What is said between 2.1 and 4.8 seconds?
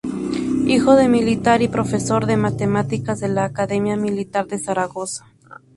de matemáticas de la Academia Militar de